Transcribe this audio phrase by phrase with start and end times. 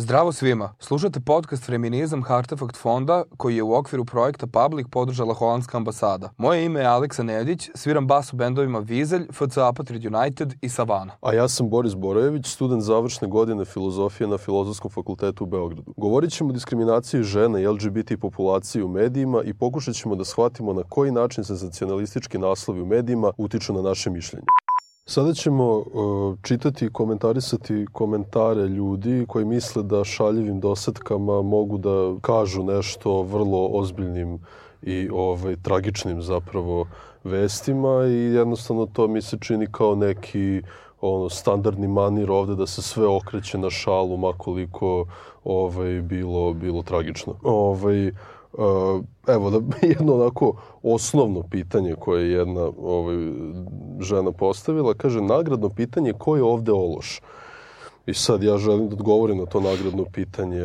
[0.00, 0.74] Zdravo svima.
[0.78, 6.30] Slušate podcast Feminizam Hartefakt fonda koji je u okviru projekta Public podržala Holandska ambasada.
[6.36, 11.12] Moje ime je Aleksa Nedić, sviram bas u bendovima Vizelj, FC Apatrid United i Savana.
[11.20, 15.94] A ja sam Boris Borojević, student završne godine filozofije na Filozofskom fakultetu u Beogradu.
[15.96, 20.72] Govorit ćemo o diskriminaciji žena i LGBT populacije u medijima i pokušat ćemo da shvatimo
[20.72, 24.46] na koji način senzacionalistički naslovi u medijima utiču na naše mišljenje.
[25.10, 25.84] Sada ćemo uh,
[26.42, 33.68] čitati i komentarisati komentare ljudi koji misle da šaljivim dosetkama mogu da kažu nešto vrlo
[33.72, 34.38] ozbiljnim
[34.82, 36.86] i ovaj, tragičnim zapravo
[37.24, 40.62] vestima i jednostavno to mi se čini kao neki
[41.00, 45.06] ono standardni manir ovde da se sve okreće na šalu makoliko
[45.44, 47.34] ovaj bilo bilo tragično.
[47.42, 48.12] Ovaj
[49.28, 50.52] evo, da jedno onako
[50.82, 53.16] osnovno pitanje koje je jedna ovaj,
[54.00, 57.20] žena postavila, kaže, nagradno pitanje, ko je ovde ološ?
[58.06, 60.62] I sad ja želim da odgovorim na to nagradno pitanje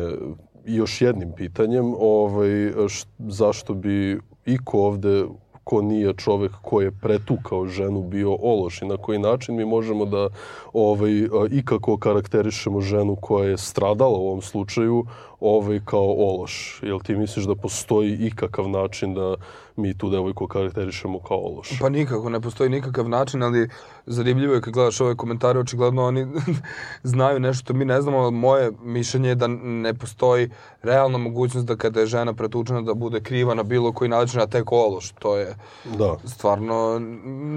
[0.66, 5.24] još jednim pitanjem, ovaj, š, zašto bi iko ovde
[5.64, 10.04] ko nije čovek ko je pretukao ženu bio ološ i na koji način mi možemo
[10.04, 10.28] da
[10.72, 11.10] ovaj,
[11.50, 15.04] ikako karakterišemo ženu koja je stradala u ovom slučaju
[15.44, 16.80] ovaj, kao ološ.
[16.82, 19.34] Jel ti misliš da postoji ikakav način da
[19.76, 21.78] mi tu devojku karakterišemo kao ološ?
[21.80, 23.68] Pa nikako, ne postoji nikakav način, ali
[24.06, 26.26] zanimljivo je kad gledaš ove komentare, očigledno oni
[27.02, 30.50] znaju nešto što mi ne znamo, ali moje mišljenje je da ne postoji
[30.82, 34.46] realna mogućnost da kada je žena pretučena da bude kriva na bilo koji način, a
[34.46, 35.10] tek ološ.
[35.10, 35.56] To je
[35.98, 36.16] da.
[36.24, 36.98] stvarno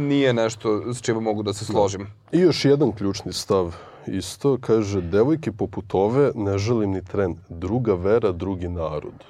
[0.08, 2.02] nije nešto s čime mogu da se složim.
[2.02, 2.38] Da.
[2.38, 3.76] I još jedan ključni stav
[4.08, 7.36] isto, kaže, devojke poput ove ne želim ni tren.
[7.50, 9.24] Druga vera, drugi narod.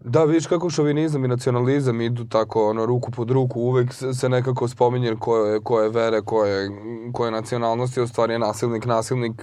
[0.00, 4.68] Da, vidiš kako šovinizam i nacionalizam idu tako ono, ruku pod ruku, uvek se nekako
[4.68, 6.70] spominje ko je, ko je vere, ko je,
[7.12, 9.42] ko je nacionalnost i u stvari je nasilnik, nasilnik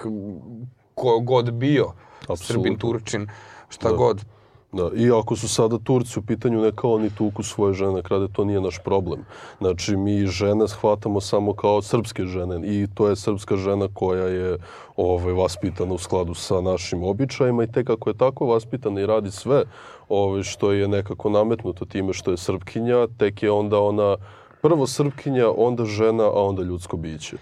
[0.95, 1.85] ko god bio,
[2.19, 2.45] Absolutno.
[2.45, 3.27] Srbin, Turčin,
[3.69, 3.95] šta da.
[3.95, 4.25] god.
[4.73, 8.45] Da, i ako su sada Turci u pitanju, neka oni tuku svoje žene, krade, to
[8.45, 9.25] nije naš problem.
[9.57, 14.57] Znači, mi žene shvatamo samo kao srpske žene i to je srpska žena koja je
[14.95, 19.31] ovaj, vaspitana u skladu sa našim običajima i tek ako je tako vaspitana i radi
[19.31, 19.63] sve
[20.09, 24.17] ovaj, što je nekako nametnuto time što je srpkinja, tek je onda ona
[24.61, 27.37] prvo srpkinja, onda žena, a onda ljudsko biće.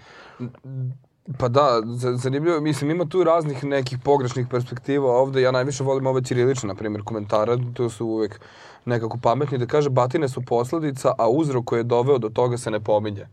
[1.38, 1.82] Pa da,
[2.14, 6.74] zanimljivo, mislim, ima tu raznih nekih pogrešnih perspektiva ovde, ja najviše volim ove ćirilične, na
[6.74, 8.40] primjer, komentara, to su uvek
[8.84, 12.70] nekako pametni, da kaže, batine su posledica, a uzrok koji je doveo do toga se
[12.70, 13.26] ne pominje.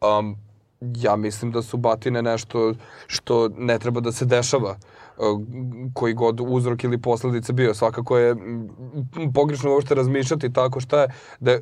[0.00, 0.36] Um,
[0.80, 2.74] ja mislim da su batine nešto
[3.06, 4.76] što ne treba da se dešava
[5.92, 7.74] koji god uzrok ili posledica bio.
[7.74, 8.36] Svakako je
[9.34, 11.08] pogrešno uopšte razmišljati tako šta je.
[11.40, 11.58] Da,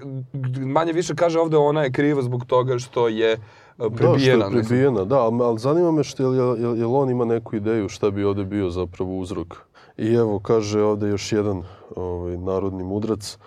[0.67, 3.37] manje više kaže ovde ona je kriva zbog toga što je
[3.77, 4.45] prebijena.
[4.45, 7.57] Da, što je prebijena, da, ali zanima me što, jel, jel, jel on ima neku
[7.57, 9.57] ideju šta bi ovde bio zapravo uzrok.
[9.97, 11.63] I evo, kaže ovde još jedan
[11.97, 13.39] ovaj, narodni mudrac,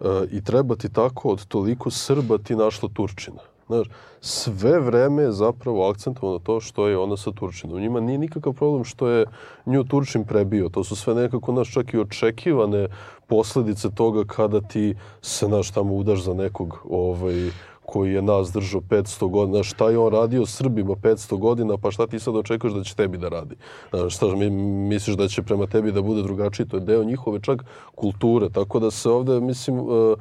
[0.00, 3.51] e, i treba ti tako od toliko Srba ti našla Turčina.
[3.66, 3.86] Znaš,
[4.20, 7.80] sve vreme je zapravo akcentovano to što je ona sa Turčinom.
[7.80, 9.26] Njima nije nikakav problem što je
[9.66, 10.68] nju Turčin prebio.
[10.68, 12.88] To su sve nekako, naš, čak i očekivane
[13.26, 17.50] posledice toga kada ti se, naš, tamo udaš za nekog ovaj,
[17.86, 22.06] koji je nas držao 500 godina, šta je on radio Srbima 500 godina, pa šta
[22.06, 23.56] ti sad očekuješ da će tebi da radi?
[24.08, 24.50] Šta mi
[24.88, 26.66] misliš da će prema tebi da bude drugačiji?
[26.66, 27.64] To je deo njihove čak
[27.94, 30.14] kulture, tako da se ovde, mislim, e,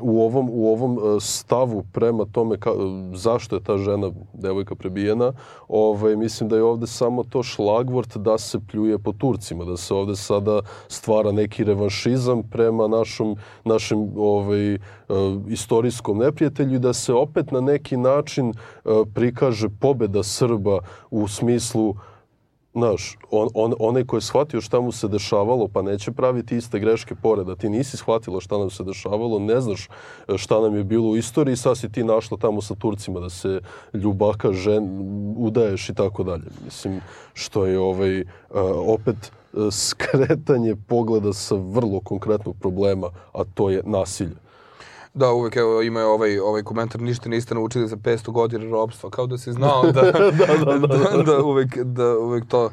[0.00, 2.70] u ovom, u ovom e, stavu prema tome ka,
[3.14, 5.32] zašto je ta žena, devojka prebijena,
[5.68, 9.94] ovaj, mislim da je ovde samo to šlagvort da se pljuje po Turcima, da se
[9.94, 14.78] ovde sada stvara neki revanšizam prema našom, našem ovaj, e,
[15.48, 21.94] istorijskom neprijatelju da se opet na neki način uh, prikaže pobeda Srba u smislu
[22.76, 26.78] Znaš, on, on, onaj ko je shvatio šta mu se dešavalo, pa neće praviti iste
[26.78, 29.88] greške pored, da ti nisi shvatila šta nam se dešavalo, ne znaš
[30.28, 33.30] e, šta nam je bilo u istoriji, sad si ti našla tamo sa Turcima da
[33.30, 33.60] se
[33.92, 34.88] ljubaka, žen,
[35.38, 36.44] udaješ i tako dalje.
[36.64, 37.00] Mislim,
[37.34, 38.26] što je ovaj, uh,
[38.86, 44.45] opet uh, skretanje pogleda sa vrlo konkretnog problema, a to je nasilje.
[45.16, 49.26] Da, uvek evo, ima ovaj, ovaj komentar, ništa niste naučili za 500 godina robstva, kao
[49.26, 50.86] da si znao da, da, da, da,
[51.16, 52.70] da, da, uvek, da uvek to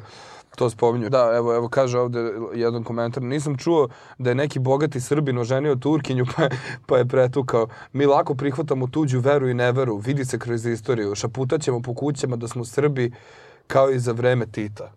[0.56, 1.10] to spominju.
[1.10, 3.22] Da, evo, evo kaže ovde jedan komentar.
[3.22, 3.88] Nisam čuo
[4.18, 6.48] da je neki bogati Srbin oženio Turkinju pa,
[6.86, 7.68] pa je pretukao.
[7.92, 9.96] Mi lako prihvatamo tuđu veru i neveru.
[9.96, 11.14] Vidi se kroz istoriju.
[11.14, 13.12] Šaputaćemo po kućama da smo Srbi
[13.66, 14.92] kao i za vreme Tita.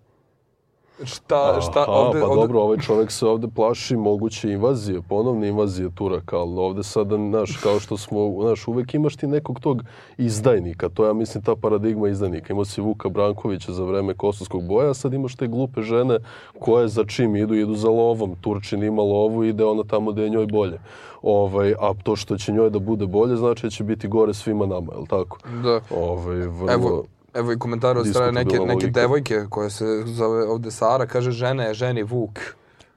[1.04, 5.48] Šta, šta Aha, ovde, pa ovde, dobro, ovaj čovjek se ovde plaši moguće invazije, ponovne
[5.48, 9.84] invazije Turaka, ali ovde sada, znaš, kao što smo, znaš, uvek imaš ti nekog tog
[10.18, 12.54] izdajnika, to ja mislim, ta paradigma izdajnika.
[12.54, 16.20] Imao si Vuka Brankovića za vreme kosovskog boja, a sad imaš te glupe žene
[16.60, 18.36] koje za čim idu, idu za lovom.
[18.42, 20.80] Turčin ima lovu, ide ona tamo gde je njoj bolje.
[21.22, 24.66] Ovaj, a to što će njoj da bude bolje, znači da će biti gore svima
[24.66, 25.38] nama, je li tako?
[25.64, 25.80] da.
[25.96, 26.72] Ovaj, vrlo...
[26.72, 27.04] Evo,
[27.38, 28.92] evo i komentar od strane neke, neke logika.
[29.02, 32.40] devojke koje se zove ovde Sara, kaže žena je ženi Vuk.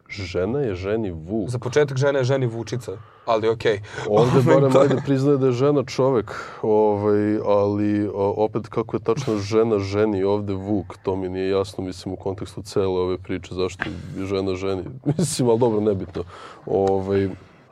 [0.09, 1.51] Žena je ženi Vuk.
[1.51, 2.93] Za početak žena je ženi Vučica,
[3.27, 3.81] ali okej.
[4.09, 8.97] Ovde Ovaj, barem to- ajde priznaje da je žena čovek, ovaj, ali o, opet kako
[8.97, 13.19] je tačno žena ženi ovde Vuk, to mi nije jasno, mislim, u kontekstu cele ove
[13.19, 13.85] priče, zašto
[14.19, 14.83] je žena ženi,
[15.19, 16.25] mislim, ali dobro, nebitno.
[16.67, 17.29] Ovaj,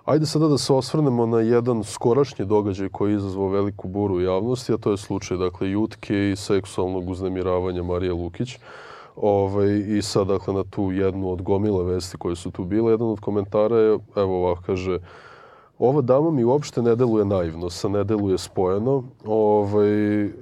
[0.08, 4.20] ajde sada da se osvrnemo na jedan skorašnji događaj koji je izazvao veliku buru u
[4.20, 8.58] javnosti, a to je slučaj, dakle, jutke i seksualnog uznemiravanja Marije Lukić.
[9.16, 13.08] Ovaj, I sad, dakle, na tu jednu od gomile vesti koje su tu bile, jedan
[13.08, 14.98] od komentara je, evo ovako, kaže,
[15.78, 19.02] ova dama mi uopšte ne deluje naivno, sa ne deluje spojeno.
[19.26, 19.88] Ovaj,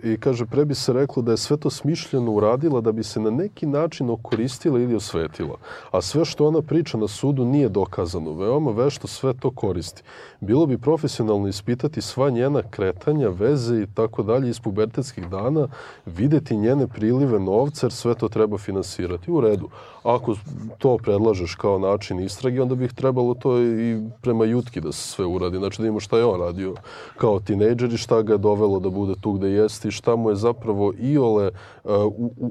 [0.02, 3.20] I kaže, pre bi se reklo da je sve to smišljeno uradila da bi se
[3.20, 5.56] na neki način okoristila ili osvetila.
[5.90, 8.32] A sve što ona priča na sudu nije dokazano.
[8.32, 10.02] Veoma vešto sve to koristi.
[10.40, 15.68] Bilo bi profesionalno ispitati sva njena kretanja, veze i tako dalje iz pubertetskih dana,
[16.06, 19.30] videti njene prilive novca, jer sve to treba finansirati.
[19.30, 19.68] U redu.
[20.02, 20.34] Ako
[20.78, 25.25] to predlažeš kao način istrage, onda bih trebalo to i prema Jutki da se sve
[25.26, 25.58] uradi.
[25.58, 26.74] Znači da imamo šta je on radio
[27.16, 30.30] kao tinejdžer i šta ga je dovelo da bude tu gde jeste i šta mu
[30.30, 31.50] je zapravo iole
[31.84, 32.50] uh, u, u,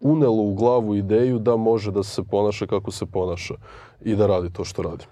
[0.00, 3.54] unelo u glavu ideju da može da se ponaša kako se ponaša
[4.04, 5.04] i da radi to što radi.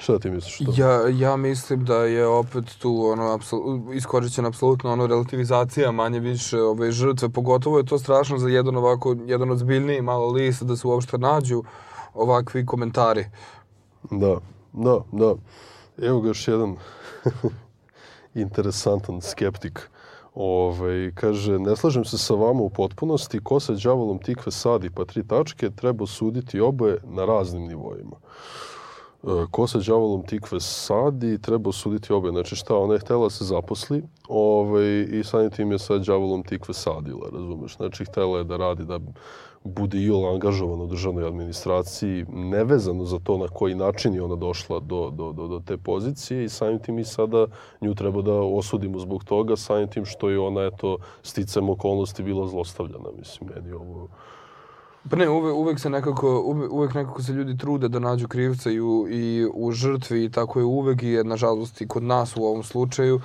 [0.00, 0.72] Šta ti misliš to?
[0.76, 3.60] Ja, ja mislim da je opet tu ono, apsol,
[3.94, 7.28] iskorišćena apsolutno ono, relativizacija manje više ove žrtve.
[7.28, 11.62] Pogotovo je to strašno za jedan ovako, jedan ozbiljniji malo list da se uopšte nađu
[12.14, 13.24] ovakvi komentari.
[14.10, 14.38] Da,
[14.72, 15.34] da, da.
[16.02, 16.76] Evo ga još jedan
[18.34, 19.90] interesantan skeptik.
[20.34, 25.04] Ovaj, kaže, ne slažem se sa vama u potpunosti, ko sa đavolom tikve sadi pa
[25.04, 28.16] tri tačke, treba suditi oboje na raznim nivoima.
[29.22, 32.30] E, ko sa đavolom tikve sadi, treba osuditi obe.
[32.30, 36.42] Znači šta, ona je htela da se zaposli ovaj, i samim tim je sa đavolom
[36.42, 37.76] tikve sadila, razumeš?
[37.76, 38.98] Znači htela je da radi, da
[39.64, 44.36] bude i ona angažovana u državnoj administraciji, nevezano za to na koji način je ona
[44.36, 47.46] došla do, do, do, do te pozicije i samim tim i sada
[47.80, 52.46] nju treba da osudimo zbog toga, samim tim što je ona, eto, sticam okolnosti bila
[52.46, 53.08] zlostavljana.
[53.18, 54.08] Mislim, meni ovo...
[55.10, 58.70] Pa ne, uvek, uvek se nekako, uvek, uvek nekako se ljudi trude da nađu krivca
[58.70, 62.44] i u, i u žrtvi i tako je uvek i nažalost i kod nas u
[62.44, 63.20] ovom slučaju.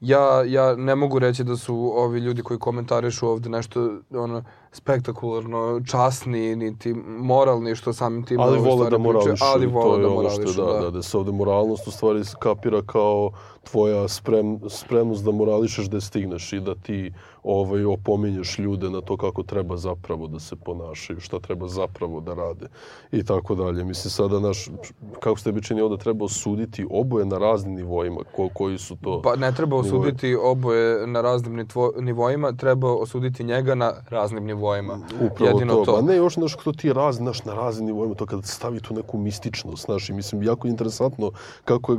[0.00, 5.80] Ja, ja ne mogu reći da su ovi ljudi koji komentarišu ovde nešto ono, spektakularno
[5.90, 9.44] časni, niti moralni, što samim tim Ali vole da morališu.
[9.44, 12.22] ali vole je da ono što morališu, da, da, da se ovde moralnost u stvari
[12.38, 13.30] kapira kao
[13.70, 19.16] tvoja sprem, spremnost da morališeš da stigneš i da ti ovaj, opominješ ljude na to
[19.16, 22.66] kako treba zapravo da se ponašaju, šta treba zapravo da rade
[23.12, 23.84] i tako dalje.
[23.84, 24.68] Mislim sada, naš,
[25.20, 29.22] kako ste bi čini ovde treba osuditi oboje na raznim nivoima, ko, koji su to...
[29.22, 31.66] Pa ne treba osuditi oboje na raznim
[32.00, 34.55] nivoima, treba osuditi njega na raznim nivoima.
[35.20, 35.84] Upravo Jedino to.
[35.84, 35.92] to.
[35.92, 38.80] Ma ne, još znaš, to ti je raz, znaš, na raznim nivoima, to kada stavi
[38.80, 41.30] tu neku mističnost, znaš, i mislim, jako je interesantno
[41.64, 41.98] kako je,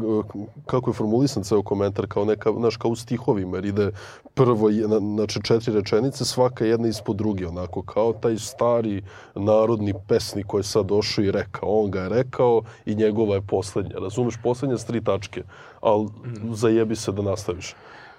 [0.66, 3.92] kako je formulisan ceo komentar, kao neka, znaš, kao u stihovima, jer ide
[4.34, 4.70] prvo,
[5.16, 9.04] znači, četiri rečenice, svaka jedna ispod druge, onako, kao taj stari
[9.36, 13.42] narodni pesnik koji je sad došao i rekao, on ga je rekao i njegova je
[13.42, 15.44] poslednja, razumeš, poslednja s tri tačke,
[15.82, 16.54] ali Mhm.
[16.54, 17.76] zajebi se da nastaviš.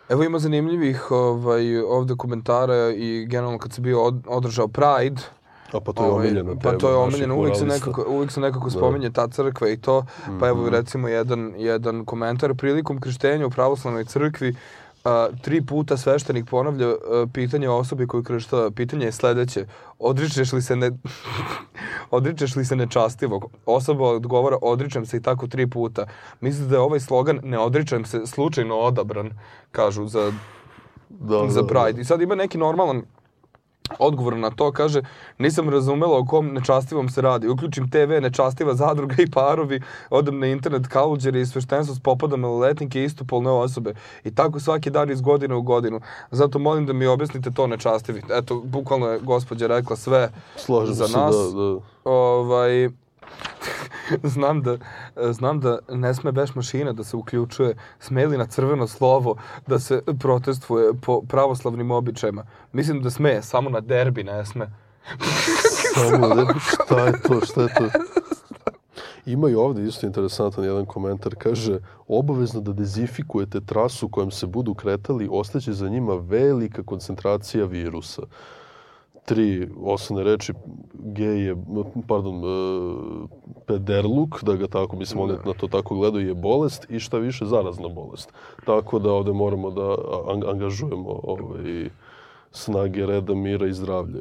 [0.09, 5.23] Evo ima zanimljivih ovaj, ovde komentara i generalno kad se bio od, održao Pride,
[5.73, 6.61] A pa to je ovaj, omiljena tema.
[6.63, 10.05] pa to je omiljeno, uvek se nekako, uvek se nekako spominje ta crkva i to,
[10.19, 10.45] pa Mhm.
[10.45, 14.55] evo recimo jedan, jedan komentar, prilikom krštenja u pravoslavnoj crkvi,
[15.09, 19.67] a, tri puta sveštenik ponavlja a, pitanje o osobi koju kršta, pitanje je sledeće,
[19.99, 20.91] odričeš li se ne,
[22.11, 23.51] odričeš li se nečastivog?
[23.67, 26.07] Osoba odgovara, odričem se i tako tri puta.
[26.41, 29.31] Mislim da je ovaj slogan, ne odričem se, slučajno odabran,
[29.71, 30.33] kažu za
[31.09, 32.01] da, za da, Pride.
[32.01, 33.03] I sad ima neki normalan
[33.99, 35.03] odgovor na to, kaže,
[35.39, 37.49] nisam razumela o kom nečastivom se radi.
[37.49, 39.81] Uključim TV, nečastiva zadruga i parovi,
[40.11, 43.95] odem na internet kaluđeri i sveštenstvo s popada maloletnike i istopolne osobe.
[44.25, 46.01] I tako svaki dan iz godine u godinu.
[46.31, 48.23] Zato molim da mi objasnite to nečastivi.
[48.31, 51.37] Eto, bukvalno je gospođa rekla sve Slažem za se nas.
[51.37, 52.89] da, da, ovaj
[54.35, 54.77] znam da
[55.33, 59.37] znam da ne sme beš mašina da se uključuje smeli na crveno slovo
[59.67, 62.45] da se protestuje po pravoslavnim običajima.
[62.73, 64.71] Mislim da sme, samo na derbi ne sme.
[65.95, 67.99] Samo ne, šta je to, šta je to?
[69.29, 71.35] Ima i ovde isto interesantan jedan komentar.
[71.39, 78.23] Kaže, obavezno da dezifikujete trasu kojom se budu kretali, ostaće za njima velika koncentracija virusa.
[79.25, 80.53] Tri osnovne reči,
[80.95, 81.57] G je,
[82.07, 82.49] pardon, e,
[83.69, 87.47] pederluk, da ga tako, mislim, oni na to tako gledaju, je bolest i šta više
[87.47, 88.33] zarazna bolest.
[88.65, 89.95] Tako da ovde moramo da
[90.33, 91.91] an- angažujemo ovaj,
[92.53, 94.21] snage reda, mira i zdravlja.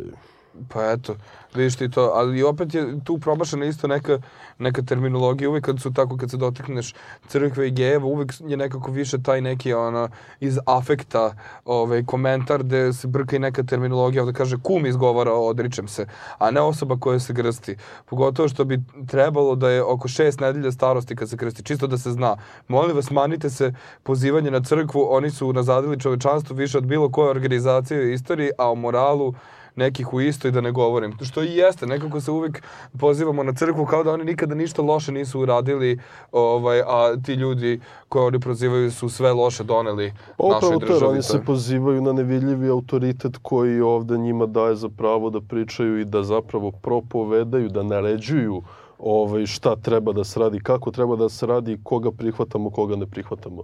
[0.69, 1.15] Pa eto,
[1.55, 4.19] vidiš ti to, ali opet je tu promašena isto neka,
[4.59, 6.93] neka terminologija, uvek kad su tako, kad se dotakneš
[7.27, 11.35] crkve i gejeva, uvek je nekako više taj neki ono, iz afekta
[11.65, 16.51] ovaj, komentar gde se brka i neka terminologija, ovde kaže kum izgovara odričem se, a
[16.51, 17.75] ne osoba koja se grsti.
[18.05, 21.97] Pogotovo što bi trebalo da je oko šest nedelja starosti kad se krsti, čisto da
[21.97, 22.37] se zna.
[22.67, 23.73] Molim vas, manite se
[24.03, 28.71] pozivanje na crkvu, oni su nazadili čovečanstvo više od bilo koje organizacije u istoriji, a
[28.71, 29.33] o moralu
[29.77, 31.13] nekih u istoj da ne govorim.
[31.21, 35.11] Što i jeste, nekako se uvek pozivamo na crkvu kao da oni nikada ništa loše
[35.11, 35.99] nisu uradili,
[36.31, 37.79] ovaj, a ti ljudi
[38.09, 41.05] koje oni prozivaju su sve loše doneli Pa našoj upravo državi.
[41.05, 45.41] oni To je- se pozivaju na nevidljivi autoritet koji ovde njima daje za pravo da
[45.41, 48.61] pričaju i da zapravo propovedaju, da naređuju
[48.99, 53.05] ovaj, šta treba da se radi, kako treba da se radi koga prihvatamo, koga ne
[53.05, 53.63] prihvatamo.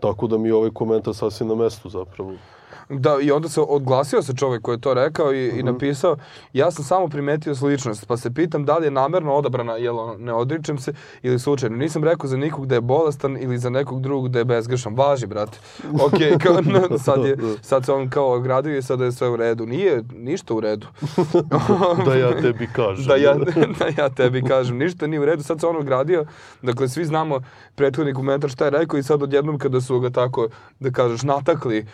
[0.00, 2.32] Tako da mi je ovaj komentar sasvim na mestu zapravo.
[2.88, 6.16] Da, i onda se odglasio se čovjek koji je to rekao i, i napisao,
[6.52, 10.14] ja sam samo primetio sličnost, pa se pitam da li je namerno odabrana, jel ono,
[10.18, 11.76] ne odričem se, ili slučajno.
[11.76, 14.94] Nisam rekao za nikog da je bolestan ili za nekog drugog da je bezgrešan.
[14.94, 15.58] Važi, brate.
[16.06, 19.36] Ok, kao, no, sad, je, sad se on kao ogradio i sada je sve u
[19.36, 19.66] redu.
[19.66, 20.86] Nije ništa u redu.
[22.06, 23.04] da ja tebi kažem.
[23.06, 23.34] da, ja,
[23.78, 26.24] da ja tebi kažem, ništa nije u redu, sad se on ogradio,
[26.62, 27.40] dakle svi znamo
[27.74, 30.48] prethodni komentar šta je rekao i sad odjednom kada su ga tako,
[30.80, 31.86] da kažeš, natakli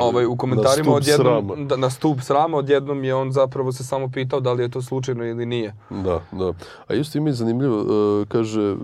[0.00, 4.40] ovaj, u komentarima odjednom, da, na stup srama, odjednom je on zapravo se samo pitao
[4.40, 5.74] da li je to slučajno ili nije.
[5.90, 6.52] Da, da.
[6.88, 8.76] A isto ima i zanimljivo, uh, kaže,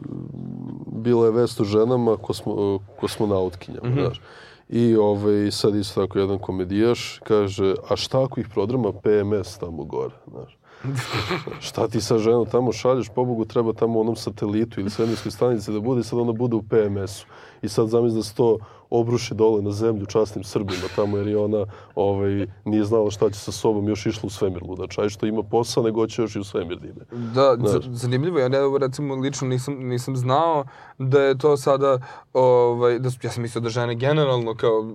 [0.87, 4.01] bila je vest o ženama kosmo, uh, kosmonautkinjama, Mhm.
[4.01, 4.21] znaš.
[4.69, 9.85] I ovaj, sad isto tako jedan komedijaš kaže, a šta ako ih prodrama PMS tamo
[9.85, 10.59] gore, znaš.
[11.69, 15.81] šta ti sa ženom tamo šalješ, pobogu treba tamo onom satelitu ili svemirskoj stanici da
[15.81, 17.27] bude i sad ona bude u PMS-u.
[17.63, 18.59] I sad zamisli da se to
[18.91, 23.39] obruši dole na zemlju časnim Srbima tamo jer je ona ovaj, nije znala šta će
[23.39, 25.03] sa sobom, još išla u svemir ludača.
[25.03, 27.05] Aj što ima posao, nego hoće još i u svemir da ide.
[27.11, 27.57] Da,
[27.91, 30.65] zanimljivo, ja ne, recimo lično nisam, nisam znao
[30.99, 31.99] da je to sada,
[32.33, 34.91] ovaj, da su, ja sam mislio da žene generalno kao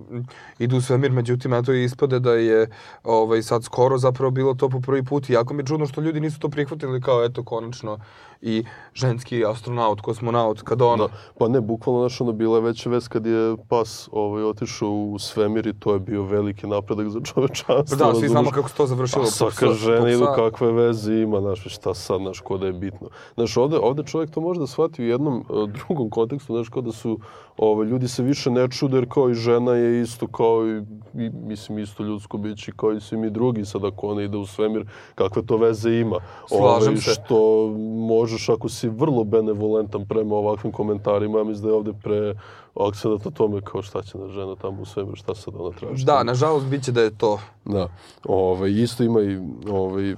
[0.58, 2.70] idu u svemir, međutim, eto ispade da je
[3.04, 6.00] ovaj, sad skoro zapravo bilo to po prvi put i jako mi je čudno što
[6.00, 7.98] ljudi nisu to prihvatili kao eto konačno
[8.42, 10.98] i ženski astronaut, kosmonaut, kad on...
[10.98, 11.08] Da,
[11.38, 15.18] pa ne, bukvalno, znaš, ono, bila je veća vest kad je pas ovaj, otišao u
[15.18, 17.96] svemir i to je bio veliki napredak za čovečanstvo.
[17.96, 19.22] Da, svi znamo kako se to završilo.
[19.22, 23.08] A svaka žena idu kakve veze ima, znaš, šta sad, znaš, ko da je bitno.
[23.34, 26.82] Znaš, ovde, ovde čovjek to može da shvati u jednom uh, drugom kontekstu, znaš, kao
[26.82, 27.18] da su,
[27.56, 30.78] ovaj, ljudi se više ne čude, jer kao i žena je isto, kao i,
[31.14, 34.46] i mislim, isto ljudsko biće, kao i svi mi drugi, sad ako ona ide u
[34.46, 36.16] svemir, kakve to veze ima.
[36.48, 37.10] Slažem Ovaj, se.
[37.10, 37.68] Što
[38.08, 42.34] možeš, ako si vrlo benevolentan prema ovakvim komentarima, ja mislim da je ovde pre
[42.80, 46.04] akcenat na tome kao šta će na žena tamo u svemiru, šta sad ona traži.
[46.04, 47.40] Da, nažalost, bit će da je to.
[47.64, 47.88] Da.
[48.24, 49.38] Ovaj, isto ima i
[49.70, 50.14] ovaj,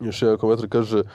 [0.00, 1.06] još jedan komentar kaže uh,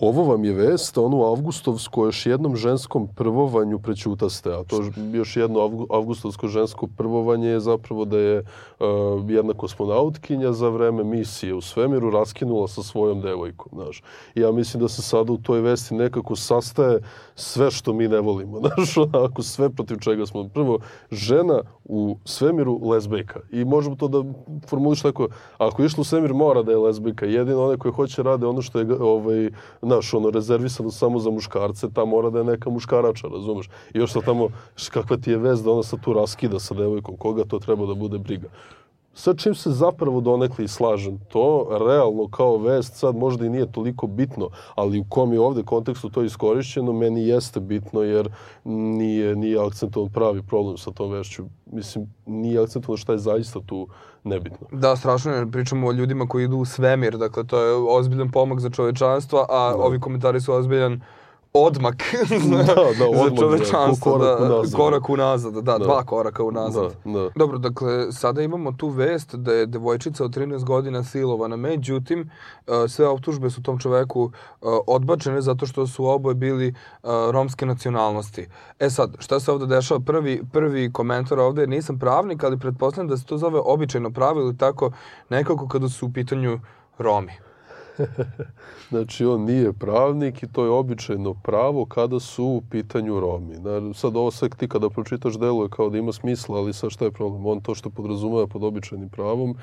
[0.00, 4.82] ovo vam je vest, onu avgustovsko još jednom ženskom prvovanju prećutaste, a to
[5.12, 11.04] još jedno avgu- avgustovsko žensko prvovanje je zapravo da je uh, jedna kosmonautkinja za vreme
[11.04, 14.02] misije u svemiru raskinula sa svojom devojkom, znaš.
[14.34, 17.00] Ja mislim da se sada u toj vesti nekako sastaje
[17.34, 20.48] sve što mi ne volimo, znaš, onako sve protiv čega smo.
[20.48, 20.78] Prvo,
[21.10, 23.40] žena u svemiru lezbejka.
[23.52, 24.24] I možemo to da
[24.68, 27.26] formuliš tako, ako je išla u svemir mora da je lezbijka.
[27.26, 29.50] Jedino one koje hoće rade ono što je ovaj,
[29.82, 33.66] naš, ono, rezervisano samo za muškarce, ta mora da je neka muškarača, razumeš?
[33.94, 34.48] I još sad tamo,
[34.90, 37.94] kakva ti je vez da ona sad tu raskida sa devojkom, koga to treba da
[37.94, 38.48] bude briga.
[39.16, 43.72] Sa čim se zapravo donekle i slažem, to realno kao vest sad možda i nije
[43.72, 48.28] toliko bitno, ali u kom je ovde kontekstu to iskorišćeno, meni jeste bitno jer
[48.64, 51.44] nije, nije akcentovan pravi problem sa tom vešću.
[51.72, 53.88] Mislim, nije akcentovan šta je zaista tu
[54.26, 54.66] nebitno.
[54.72, 58.60] Da, strašno je, pričamo o ljudima koji idu u svemir, dakle to je ozbiljan pomak
[58.60, 61.00] za čovečanstvo, a ovi komentari su ozbiljan
[61.64, 61.94] odmak
[62.50, 64.76] Da, da, za odmak, čovečanstvo, da, korak da, unazad.
[64.76, 65.78] korak unazad, da, Da.
[65.78, 66.92] dva koraka unazad.
[67.04, 67.28] Da, da.
[67.34, 71.56] Dobro, dakle, sada imamo tu vest da je devojčica od 13 godina silovana.
[71.56, 72.30] Međutim,
[72.66, 76.72] e, sve optužbe su tom čoveku e, odbačene zato što su oboje bili e,
[77.30, 78.46] romske nacionalnosti.
[78.78, 80.00] E sad, šta se ovde dešava?
[80.00, 84.56] Prvi, prvi komentar ovde, nisam pravnik, ali pretpostavljam da se to zove običajno pravilo ili
[84.58, 84.90] tako
[85.30, 86.60] nekako kada su u pitanju
[86.98, 87.32] Romi.
[88.90, 93.54] znači, on nije pravnik i to je običajno pravo kada su u pitanju Romi.
[93.94, 97.10] Sad ovo sve ti kada pročitaš deluje kao da ima smisla, ali sad šta je
[97.10, 97.46] problem?
[97.46, 99.56] On to što podrazumeva pod običajnim pravom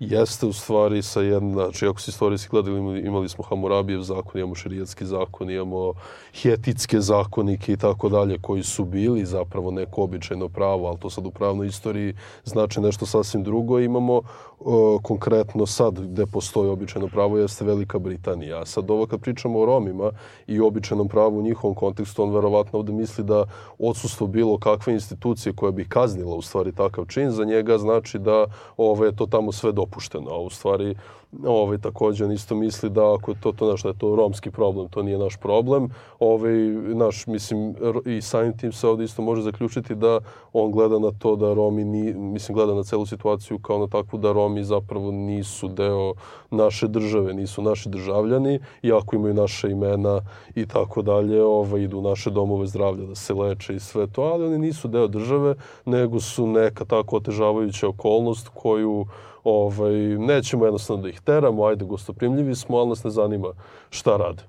[0.00, 4.54] jeste u stvari sa jedna, znači ako si istorijski gledali, imali smo Hamurabijev zakon, imamo
[4.54, 5.92] šerijatski zakon, imamo
[6.42, 11.26] hetitske zakonike i tako dalje, koji su bili zapravo neko običajno pravo, ali to sad
[11.26, 13.80] u pravnoj istoriji znači nešto sasvim drugo.
[13.80, 14.22] Imamo
[14.60, 18.66] o, konkretno sad gde postoji običajno pravo jeste Velika Britanija.
[18.66, 20.10] Sad ovo kad pričamo o Romima
[20.46, 23.44] i običajnom pravu u njihovom kontekstu, on verovatno ovde misli da
[23.78, 28.46] odsustvo bilo kakve institucije koja bi kaznila u stvari takav čin, za njega znači da
[28.76, 30.30] ove, to tamo sve dopušteno.
[30.30, 30.94] A u stvari
[31.46, 34.50] ovaj, takođe on isto misli da ako je to, to naš, da je to romski
[34.50, 35.88] problem, to nije naš problem.
[36.18, 36.52] Ovaj,
[36.94, 37.74] naš, mislim,
[38.06, 40.20] i samim tim se ovde isto može zaključiti da
[40.52, 44.18] on gleda na to da Romi, ni, mislim, gleda na celu situaciju kao na takvu
[44.18, 46.14] da Romi zapravo nisu deo
[46.50, 50.20] naše države, nisu naši državljani, iako imaju naše imena
[50.54, 54.22] i tako dalje, ovaj, idu u naše domove zdravlja da se leče i sve to,
[54.22, 59.06] ali oni nisu deo države, nego su neka tako otežavajuća okolnost koju
[59.46, 63.48] ovaj, nećemo jednostavno da ih teramo, ajde gostoprimljivi smo, ali nas ne zanima
[63.90, 64.42] šta rade.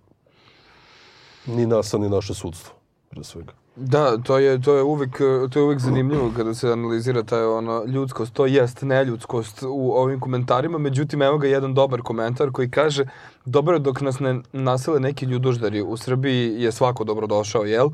[1.45, 2.73] Ni nas, ni naše sudstvo,
[3.09, 3.53] pre svega.
[3.75, 5.17] Da, to je, to je, uvek,
[5.49, 10.19] to je uvek zanimljivo kada se analizira taj ono, ljudskost, to jest neljudskost u ovim
[10.19, 13.05] komentarima, međutim evo ga jedan dobar komentar koji kaže
[13.45, 17.89] dobro dok nas ne nasele neki ljudoždari, u Srbiji je svako dobrodošao, jel?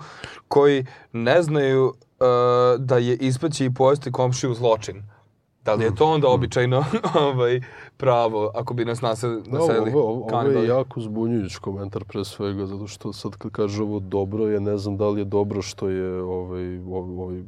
[0.48, 1.95] Koji ne znaju uh,
[2.79, 5.03] da je ispaći i pojesti komšiju zločin.
[5.65, 6.32] Da li je to onda mm.
[6.32, 6.86] običajno
[7.29, 7.62] ovaj,
[8.03, 12.65] pravo ako bi nas naseli naselili ovo, ovo, ovo je jako zbunjujući komentar pre svega,
[12.65, 15.89] zato što sad kad kaže ovo dobro, ja ne znam da li je dobro što
[15.89, 17.43] je ovaj, ovaj,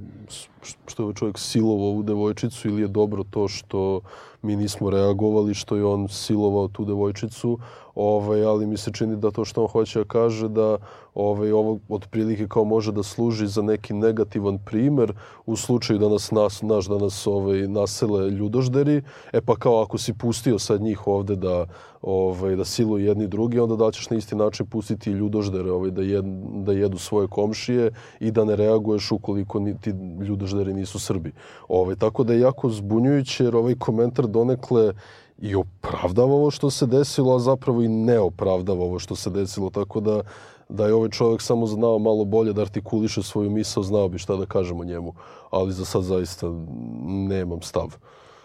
[0.87, 4.01] što je ovaj čovjek silovao ovu devojčicu ili je dobro to što
[4.41, 7.59] mi nismo reagovali, što je on silovao tu devojčicu,
[7.95, 10.77] ovaj, ali mi se čini da to što on hoće da kaže da
[11.15, 15.13] ovaj, ovo otprilike kao može da služi za neki negativan primer
[15.45, 19.01] u slučaju da nas, nas, naš, da nas ovaj, nasele ljudožderi,
[19.33, 20.13] e pa kao ako si
[20.45, 21.65] pustio sad njih ovde da,
[22.01, 26.01] ovaj, da siluju jedni drugi, onda da ćeš na isti način pustiti ljudoždere ovaj, da,
[26.01, 26.25] jed,
[26.65, 31.31] da jedu svoje komšije i da ne reaguješ ukoliko ni, ti ljudožderi nisu Srbi.
[31.67, 34.93] Ovaj, tako da je jako zbunjujuće jer ovaj komentar donekle
[35.41, 39.69] i opravdava ovo što se desilo, a zapravo i ne opravdava ovo što se desilo,
[39.69, 40.21] tako da
[40.69, 44.35] da je ovaj čovjek samo znao malo bolje da artikuliše svoju misao, znao bi šta
[44.35, 45.13] da kažemo njemu,
[45.49, 46.47] ali za sad zaista
[47.05, 47.93] nemam stav.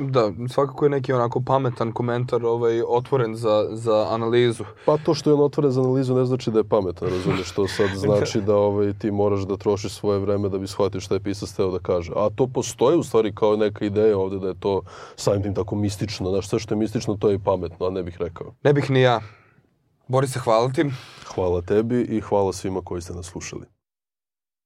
[0.00, 4.64] Da, svakako je neki onako pametan komentar ovaj, otvoren za, za analizu.
[4.86, 7.68] Pa to što je on otvoren za analizu ne znači da je pametan, razumiješ, to
[7.68, 11.20] sad znači da ovaj, ti moraš da trošiš svoje vreme da bi shvatio šta je
[11.20, 12.12] pisac teo da kaže.
[12.16, 14.82] A to postoji u stvari kao neka ideja ovde da je to
[15.16, 18.02] samim tim tako mistično, znaš, sve što je mistično to je i pametno, a ne
[18.02, 18.54] bih rekao.
[18.62, 19.20] Ne bih ni ja.
[20.08, 20.84] Borise, hvala ti.
[21.34, 23.79] Hvala tebi i hvala svima koji ste nas slušali.